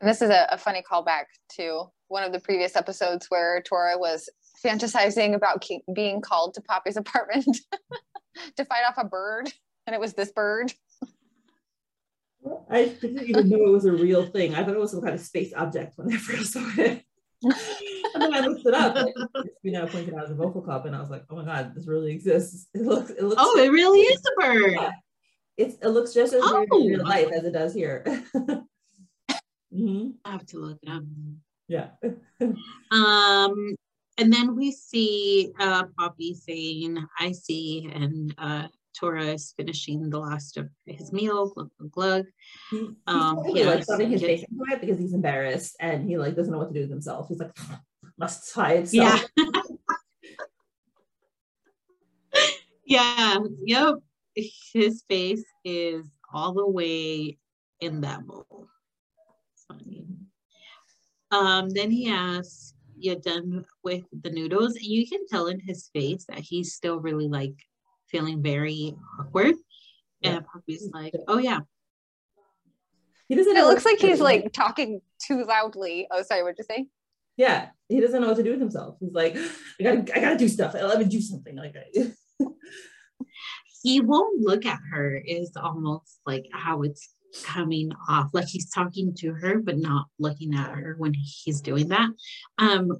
[0.00, 1.24] And this is a, a funny callback
[1.56, 4.28] to one of the previous episodes where Tora was
[4.64, 7.58] fantasizing about ke- being called to Poppy's apartment
[8.56, 9.52] to fight off a bird,
[9.86, 10.72] and it was this bird.
[12.70, 14.54] I didn't even know it was a real thing.
[14.54, 17.02] I thought it was some kind of space object when I first saw it.
[17.42, 19.06] and then I looked it up.
[19.62, 21.86] You know, pointed out as a Vogelkop, and I was like, "Oh my god, this
[21.86, 24.72] really exists." It looks, it looks, Oh, it really is a bird.
[24.72, 24.90] Yeah.
[25.56, 27.04] it's, it looks just as weird in real Oh.
[27.04, 28.04] life as it does here.
[29.72, 31.02] hmm I have to look it up.
[31.68, 31.88] Yeah.
[32.90, 33.74] Um,
[34.18, 40.20] and then we see uh, Poppy saying, "I see," and uh, Tora is finishing the
[40.20, 41.48] last of his meal.
[41.48, 42.26] Glug glug glug.
[42.70, 46.16] He, he's Um, totally yeah, like his face into it because he's embarrassed and he
[46.16, 47.28] like doesn't know what to do with himself.
[47.28, 47.56] He's like,
[48.18, 48.88] must hide.
[48.88, 48.96] So.
[48.96, 49.18] Yeah.
[52.86, 53.38] Yeah.
[53.64, 53.94] Yep.
[54.34, 57.38] His face is all the way
[57.80, 58.68] in that bowl.
[59.54, 60.06] It's funny.
[61.34, 65.90] Um, then he asks, "You done with the noodles?" And you can tell in his
[65.92, 67.54] face that he's still really like
[68.08, 69.56] feeling very awkward.
[70.20, 70.36] Yeah.
[70.36, 71.60] And Poppy's like, "Oh yeah,
[73.28, 73.56] He doesn't.
[73.56, 74.24] It know looks like he's do.
[74.24, 76.06] like talking too loudly.
[76.10, 76.86] Oh, sorry, what'd you say?
[77.36, 78.96] yeah, he doesn't know what to do with himself.
[79.00, 80.72] He's like, I gotta, I gotta do stuff.
[80.74, 81.56] Let me do something.
[81.56, 82.12] Like, I-
[83.82, 87.08] he won't look at her is almost like how it's
[87.42, 91.88] coming off like he's talking to her but not looking at her when he's doing
[91.88, 92.08] that
[92.58, 92.92] um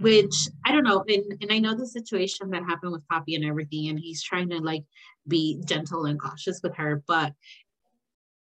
[0.00, 3.44] which i don't know and, and i know the situation that happened with poppy and
[3.44, 4.84] everything and he's trying to like
[5.28, 7.32] be gentle and cautious with her but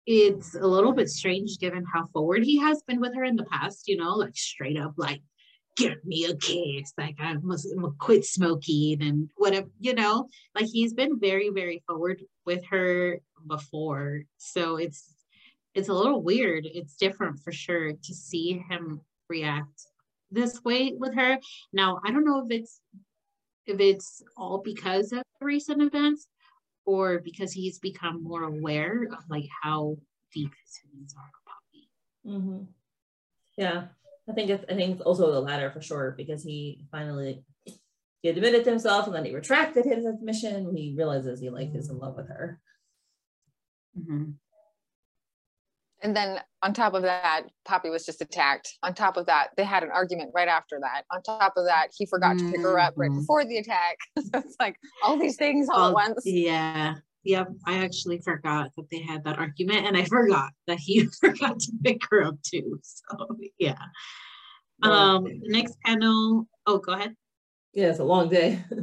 [0.06, 3.44] it's a little bit strange given how forward he has been with her in the
[3.44, 5.20] past you know like straight up like
[5.76, 6.92] give me a kiss.
[6.98, 7.68] Like I must
[7.98, 14.22] quit smoking and whatever, you know, like he's been very, very forward with her before.
[14.38, 15.12] So it's
[15.76, 16.66] it's a little weird.
[16.66, 19.86] It's different for sure to see him react
[20.30, 21.38] this way with her.
[21.72, 22.80] Now I don't know if it's
[23.66, 26.28] if it's all because of the recent events
[26.86, 29.98] or because he's become more aware of like how
[30.32, 31.88] deep his feelings are about me.
[32.26, 32.64] Mm-hmm.
[33.58, 33.84] Yeah,
[34.28, 37.44] I think it's I think it's also the latter for sure because he finally
[38.22, 40.74] he admitted to himself and then he retracted his admission.
[40.74, 42.60] He realizes he like is in love with her.
[43.98, 44.30] Mm-hmm.
[46.06, 48.78] And then on top of that, Poppy was just attacked.
[48.84, 51.02] On top of that, they had an argument right after that.
[51.10, 53.18] On top of that, he forgot to pick her up right Mhm.
[53.22, 53.96] before the attack.
[54.20, 56.22] so it's like all these things all, All- at once.
[56.24, 56.94] Yeah.
[57.24, 57.48] Yep.
[57.66, 61.72] I actually forgot that they had that argument and I forgot that he forgot to
[61.82, 62.78] pick her up too.
[62.84, 63.74] So yeah.
[64.84, 66.46] Um next panel.
[66.66, 67.16] Oh, go ahead.
[67.72, 68.62] Yeah, it's a long day.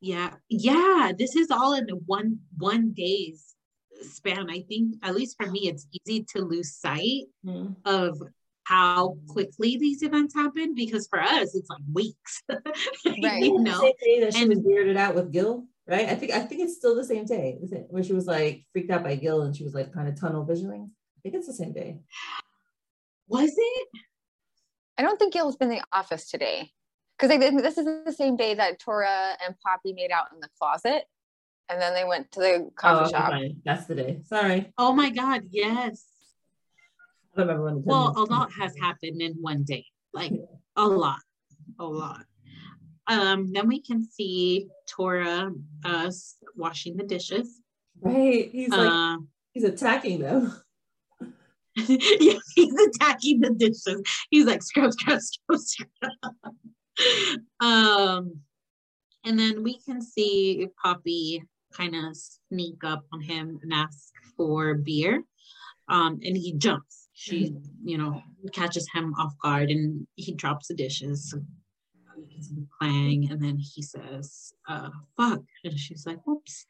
[0.00, 0.34] Yeah.
[0.48, 1.12] Yeah.
[1.18, 3.55] This is all in one one day's
[4.02, 4.50] span.
[4.50, 7.76] I think at least for me, it's easy to lose sight Mhm.
[7.84, 8.20] of
[8.64, 12.42] how quickly these events happen because for us it's like weeks.
[12.48, 13.42] Right.
[13.44, 13.80] you The know?
[13.80, 16.08] same day that she and- was weirded out with Gil, right?
[16.08, 17.86] I think I think it's still the same day is it?
[17.90, 20.44] where she was like freaked out by Gil and she was like kind of tunnel
[20.44, 20.90] visioning.
[21.16, 22.00] I think it's the same day.
[23.28, 23.88] Was it?
[24.98, 26.70] I don't think Gil's been in the office today.
[27.18, 30.40] Because I think this is the same day that Tora and Poppy made out in
[30.40, 31.04] the closet.
[31.68, 33.30] And then they went to the coffee Oh, shop.
[33.30, 33.60] fine.
[33.64, 34.20] That's the day.
[34.24, 36.04] Sorry, Oh my god, yes.
[37.34, 37.82] I don't remember when.
[37.84, 39.84] Well, a lot has happened in one day.
[40.12, 40.32] Like
[40.76, 41.20] a lot.
[41.78, 42.24] A lot.
[43.08, 45.52] Um, then we can see Tora
[45.84, 46.10] uh
[46.56, 47.60] washing the dishes.
[48.00, 49.16] Right, he's like Uh,
[49.52, 50.54] he's attacking them.
[51.76, 54.02] yeah, he's attacking the dishes.
[54.30, 56.32] He's like scrub, scrub, scrub, scrub.
[57.60, 58.40] um,
[59.24, 61.42] and then we can see Poppy
[61.76, 62.16] kind of
[62.48, 65.22] sneak up on him and ask for beer.
[65.88, 67.08] Um, and he jumps.
[67.12, 71.34] She, you know, catches him off guard and he drops the dishes.
[72.16, 75.42] You can see the clang, and then he says, uh, fuck.
[75.64, 76.66] And she's like, whoops,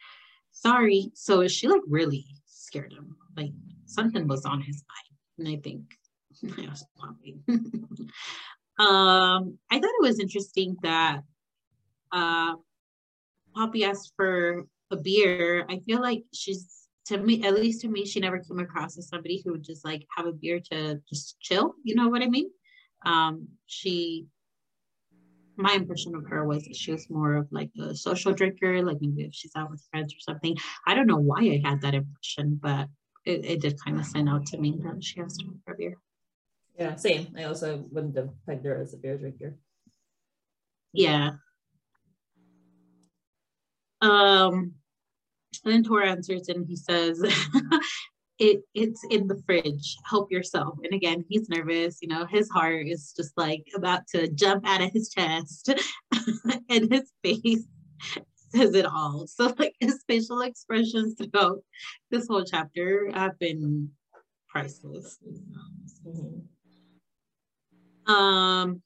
[0.53, 1.11] sorry.
[1.15, 3.17] So she like really scared him.
[3.37, 3.53] Like
[3.87, 5.49] something was on his mind.
[5.49, 5.83] And I think
[6.43, 7.37] it was Poppy.
[8.79, 11.21] um, I thought it was interesting that
[12.13, 12.55] uh
[13.55, 15.67] Poppy asked for a beer.
[15.69, 19.09] I feel like she's to me, at least to me, she never came across as
[19.09, 21.75] somebody who would just like have a beer to just chill.
[21.85, 22.51] You know what I mean?
[23.05, 24.27] Um, she
[25.57, 28.99] my impression of her was that she was more of like a social drinker, like
[29.01, 30.57] maybe if she's out with friends or something.
[30.87, 32.89] I don't know why I had that impression, but
[33.25, 35.97] it, it did kind of stand out to me that she asked for a beer.
[36.79, 37.35] Yeah, same.
[37.39, 39.57] I also wouldn't have pegged her as a beer drinker.
[40.93, 41.31] Yeah.
[44.07, 44.73] Um,
[45.65, 47.23] and then Tor answers and he says,
[48.39, 49.97] "It it's in the fridge.
[50.05, 51.99] Help yourself." And again, he's nervous.
[52.03, 55.75] You know, his heart is just like about to jump out of his chest,
[56.71, 57.67] and his face
[58.55, 59.27] says it all.
[59.27, 61.63] So, like his facial expressions throughout
[62.11, 63.91] this whole chapter have been
[64.49, 65.19] priceless.
[66.07, 66.43] Mhm.
[68.07, 68.83] Um,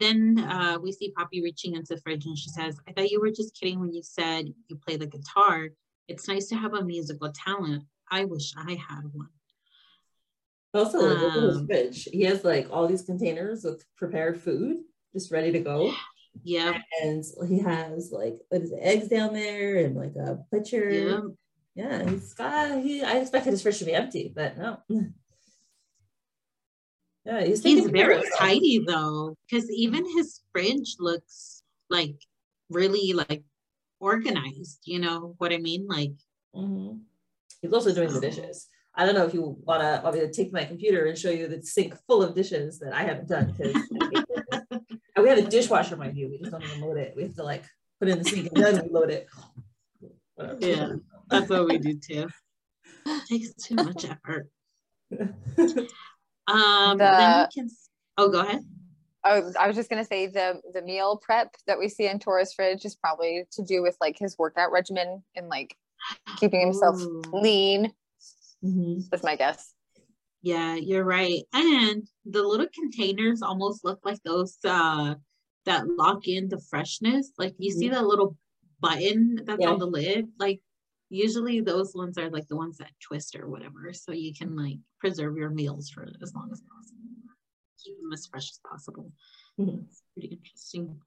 [0.00, 3.20] then uh, we see Poppy reaching into the fridge and she says, I thought you
[3.20, 5.68] were just kidding when you said you play the guitar.
[6.08, 7.84] It's nice to have a musical talent.
[8.10, 9.28] I wish I had one.
[10.74, 12.04] Also, look at his Um, fridge.
[12.12, 14.78] He has like all these containers with prepared food
[15.12, 15.92] just ready to go.
[16.44, 20.90] Yeah, And he has like what is it, eggs down there and like a pitcher.
[20.90, 21.20] yeah.
[21.74, 24.78] Yeah, he's got he I expected his fridge to be empty, but no.
[27.28, 32.16] Yeah, he's, He's very tidy though, because even his fridge looks like
[32.70, 33.42] really like
[34.00, 34.80] organized.
[34.84, 35.86] You know what I mean?
[35.86, 36.12] Like,
[36.56, 37.00] Mhm.
[37.60, 38.68] He's also doing the dishes.
[38.94, 41.48] I don't know if you wanna want me to take my computer and show you
[41.48, 43.76] the sink full of dishes that I haven't done because
[45.22, 46.30] we have a dishwasher, mind you.
[46.30, 47.12] We just don't even load it.
[47.14, 47.64] We have to like
[48.00, 49.28] put it in the sink and then we load it.
[50.34, 50.58] Whatever.
[50.66, 50.92] Yeah.
[51.28, 52.28] that's what we do too.
[53.04, 54.48] It takes too much effort.
[56.48, 57.70] Um, then The- we can.
[58.16, 58.64] Oh, go ahead.
[59.24, 62.54] Oh, I was just gonna say the the meal prep that we see in Tora's
[62.54, 65.76] fridge is probably to do with like his workout regimen and like
[66.38, 67.22] keeping himself Ooh.
[67.32, 67.92] lean.
[68.64, 69.08] Mhm.
[69.10, 69.74] That's my guess.
[70.40, 71.42] Yeah, you're right.
[71.52, 75.16] And the little containers almost look like those uh
[75.64, 77.32] that lock in the freshness.
[77.36, 78.36] Like you see that little
[78.80, 79.70] button that's Yeah.
[79.70, 80.28] on the lid.
[80.38, 80.60] Like
[81.10, 83.92] usually those ones are like the ones that twist or whatever.
[83.92, 86.98] So you can like preserve your meals for as long as possible.
[87.82, 89.12] keep them as fresh as possible.
[89.58, 89.84] Mhm.
[89.86, 91.00] It's pretty interesting.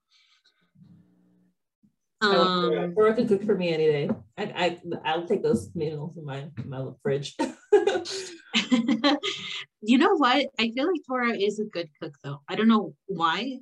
[2.22, 4.10] Um, or can cook for me any day.
[4.38, 7.34] I, I I'll take those meals in my in my fridge.
[9.82, 10.48] you know what?
[10.60, 12.42] I feel like Tora is a good cook though.
[12.48, 13.60] I don't know why,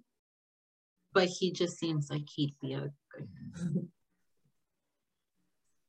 [1.14, 3.84] but he just seems like he'd be a good cook.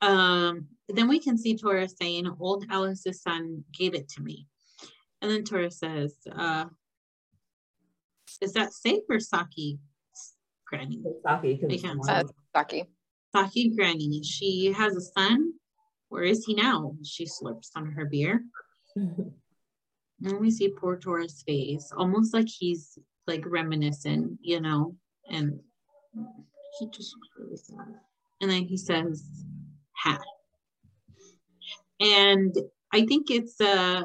[0.03, 4.47] Um, then we can see Tora saying, Old Alice's son gave it to me.
[5.21, 6.67] And then Tora says, uh,
[8.41, 9.79] is that safe or Saki
[10.67, 11.03] granny?
[11.23, 12.09] Saki, 'cause I it's can't warm.
[12.09, 12.15] say.
[12.15, 12.23] Uh,
[12.57, 12.85] Saki.
[13.35, 14.23] Saki granny.
[14.23, 15.53] She has a son.
[16.09, 16.97] Where is he now?
[17.05, 18.45] She slurps on her beer.
[20.23, 24.95] And we see poor Tora's face, almost like he's like reminiscent, you know,
[25.31, 25.59] and
[26.79, 27.95] he just looks really sad.
[28.43, 29.47] And then he says,
[30.03, 30.21] hat.
[32.01, 32.57] And
[32.93, 34.05] I think it's uh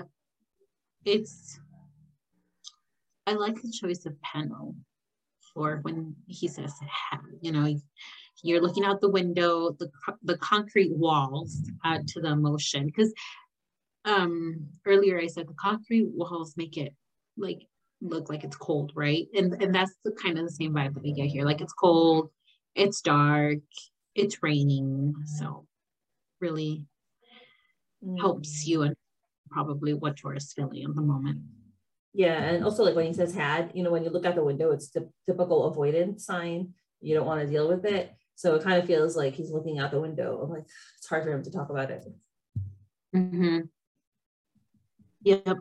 [1.06, 1.60] it's
[3.28, 4.76] I like the choice of panel
[5.54, 6.74] for when he says
[7.10, 7.74] hat, you know,
[8.44, 9.90] you're looking out the window, the
[10.24, 13.14] the concrete walls add to the emotion because
[14.04, 16.94] um earlier I said the concrete walls make it
[17.38, 17.62] like
[18.02, 19.28] look like it's cold, right?
[19.34, 21.46] And and that's the kind of the same vibe that we get here.
[21.46, 22.30] Like it's cold,
[22.76, 23.60] it's dark,
[24.14, 25.66] it's raining, so
[26.40, 26.86] really
[28.06, 28.20] Mm.
[28.20, 28.96] helps you and
[29.50, 31.42] probably what Tora's feeling at the moment.
[32.14, 34.44] Yeah, and also like when he says had, you know, when you look out the
[34.44, 36.74] window, it's the typical avoidance sign.
[37.02, 38.14] You don't want to deal with it.
[38.36, 40.40] So it kind of feels like he's looking out the window.
[40.42, 40.66] I'm like,
[40.98, 42.06] it's hard for him to talk about it.
[43.16, 43.60] Mm-hmm.
[45.24, 45.58] Yep.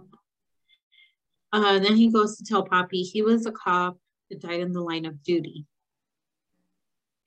[1.52, 3.98] Uh, then he goes to tell Poppy he was a cop
[4.28, 5.66] that died in the line of duty.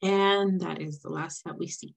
[0.01, 1.95] And that is the last that we see.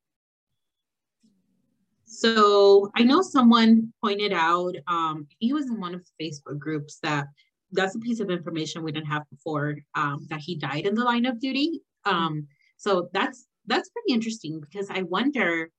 [2.10, 6.98] So I know someone pointed out, um, he was in one of the Facebook groups
[7.04, 7.28] that
[7.70, 11.04] that's a piece of information we didn't have before, um, that he died in the
[11.04, 11.82] line of duty.
[12.04, 15.70] Um, so that's that's pretty interesting because I wonder,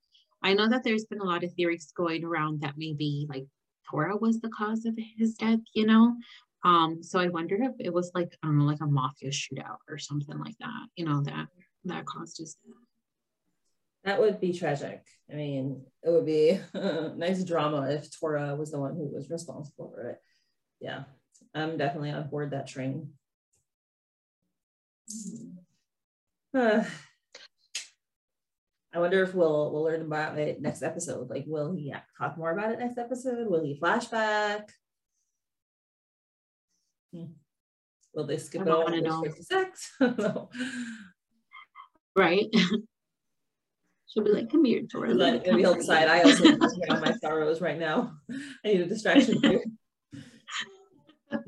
[0.41, 3.45] I know that there's been a lot of theories going around that maybe like
[3.89, 6.15] Tora was the cause of his death, you know?
[6.63, 9.79] Um, so I wonder if it was like, I don't know, like a mafia shootout
[9.89, 11.47] or something like that, you know, that
[11.85, 12.90] that caused his death.
[14.03, 15.05] That would be tragic.
[15.31, 19.91] I mean, it would be nice drama if Tora was the one who was responsible
[19.93, 20.17] for it.
[20.79, 21.03] Yeah,
[21.53, 23.11] I'm definitely on board that train.
[26.53, 26.83] Uh,
[28.93, 31.29] I wonder if we'll we'll learn about it next episode.
[31.29, 33.47] Like, will he talk more about it next episode?
[33.47, 34.63] Will he flashback?
[37.13, 37.25] Hmm.
[38.13, 39.19] Will they skip it all wanna and go know.
[39.19, 39.91] straight to sex?
[40.01, 40.49] No.
[42.15, 42.47] Right?
[44.11, 45.13] She'll be like, come here, Tora.
[45.13, 45.89] let me But maybe he'll comfort.
[46.09, 46.45] I also
[46.89, 48.11] on my sorrows right now.
[48.65, 49.41] I need a distraction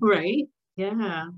[0.00, 0.46] right?
[0.76, 1.28] Yeah.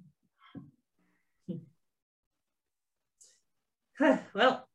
[4.35, 4.69] well,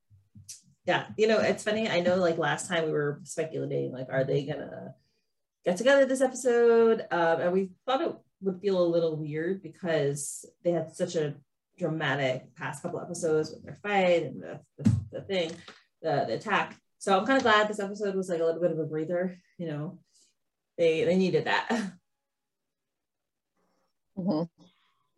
[0.85, 1.89] yeah, you know, it's funny.
[1.89, 4.95] I know like last time we were speculating, like, are they gonna
[5.65, 7.05] get together this episode?
[7.11, 11.35] Um, and we thought it would feel a little weird because they had such a
[11.77, 15.51] dramatic past couple episodes with their fight and the, the, the thing,
[16.01, 16.75] the, the attack.
[16.99, 19.37] So I'm kind of glad this episode was like a little bit of a breather,
[19.57, 19.99] you know.
[20.77, 21.69] They they needed that.
[24.17, 24.49] Mhm.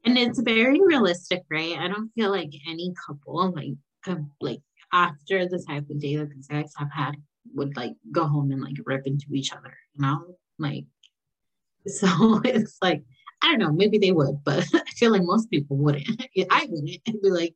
[0.06, 1.78] And it's very realistic, right?
[1.78, 3.74] I don't feel like any couple, like,
[4.04, 4.62] com- like
[4.94, 7.16] after the type of day that these guys have had,
[7.54, 10.36] would like go home and like rip into each other, you know?
[10.58, 10.86] Like,
[11.88, 13.04] so it's like,
[13.42, 16.08] I don't know, maybe they would, but I feel like most people wouldn't.
[16.50, 17.02] I wouldn't.
[17.08, 17.56] I'd be like,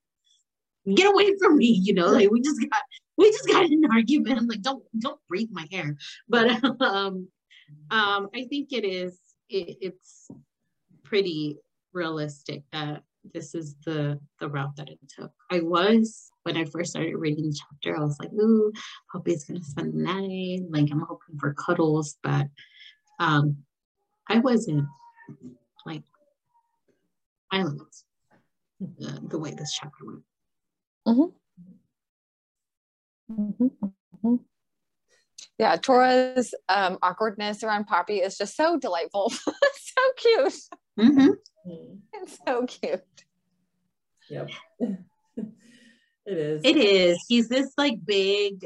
[0.95, 2.07] get away from me, you know?
[2.07, 2.81] Like, we just got,
[3.17, 4.49] we just got an argument.
[4.49, 5.97] Like, don't, don't break my hair.
[6.27, 7.27] But, um,
[7.91, 10.29] um, I think it is, it, it's
[11.03, 11.57] pretty
[11.93, 13.03] realistic that
[13.33, 15.31] this is the the route that it took.
[15.49, 18.71] I was when I first started reading the chapter, I was like, ooh,
[19.11, 20.61] Poppy's gonna spend the night.
[20.69, 22.47] Like I'm hoping for cuddles, but
[23.19, 23.57] um
[24.27, 24.87] I wasn't
[25.85, 26.03] like
[27.51, 28.03] I loved
[28.79, 30.23] the, the way this chapter went.
[33.31, 33.71] Mhm,
[34.23, 34.39] mhm.
[35.57, 39.29] Yeah, Tora's um, awkwardness around Poppy is just so delightful.
[39.45, 40.53] so cute.
[40.99, 41.29] Mhm.
[41.65, 41.95] Hmm.
[42.15, 43.01] It's so cute.
[44.29, 44.49] Yep.
[44.79, 46.61] it is.
[46.63, 47.25] It is.
[47.27, 48.65] He's this like big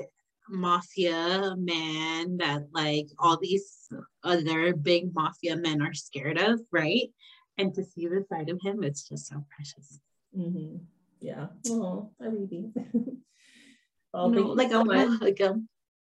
[0.49, 3.87] mafia man that like all these
[4.23, 7.09] other big mafia men are scared of, right?
[7.57, 9.99] And to see the side of him, it's just so precious.
[10.35, 10.77] hmm
[11.19, 11.47] Yeah.
[11.69, 12.71] Oh, I baby.
[14.25, 15.21] You know, thank you like so a much.
[15.21, 15.55] like a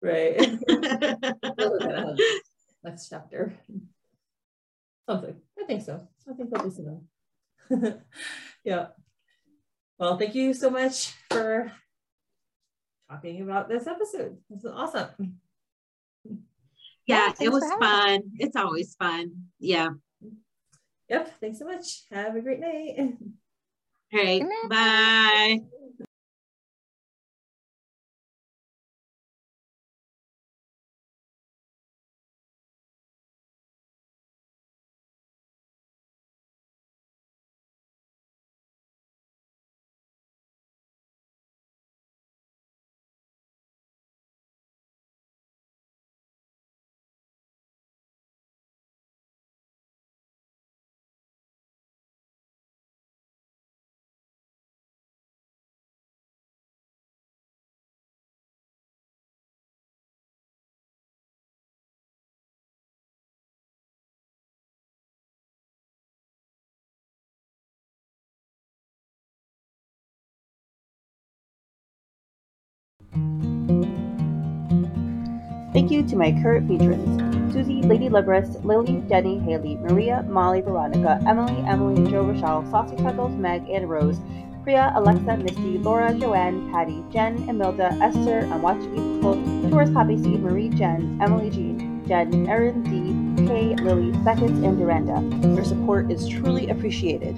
[0.01, 0.39] Right.
[0.69, 2.43] We'll look at it.
[2.85, 3.55] Next chapter.
[5.09, 5.37] Something.
[5.61, 6.07] I think so.
[6.29, 8.03] I think that'll be soon.
[8.65, 8.87] yeah.
[9.99, 11.73] Well, thank you so much for
[13.11, 14.39] talking about this episode.
[14.49, 15.41] This is awesome.
[16.25, 16.35] Yeah,
[17.07, 18.23] Yeah, it was thanks for fun.
[18.39, 19.47] It's always fun.
[19.59, 19.89] Yeah.
[21.09, 21.41] Yep.
[21.41, 22.03] Thanks so much.
[22.13, 22.95] Have a great night.
[22.99, 24.45] All right.
[24.69, 25.61] Bye.
[75.73, 81.21] Thank you to my current patrons Susie, Lady Libris, Lily, Jenny, Haley, Maria, Molly, Veronica,
[81.27, 84.19] Emily, Emily, Joe, Rochelle, Saucy Puddles, Meg, and Rose,
[84.63, 89.35] Priya, Alexa, Misty, Laura, Joanne, Patty, Jen, Emilda, Esther, Unwatched Beautiful,
[89.71, 95.57] Doris Poppy Seed, Marie, Jen, Emily Jean, Jen, Erin D, Kay, Lily, Beckett, and Duranda.
[95.57, 97.35] Your support is truly appreciated.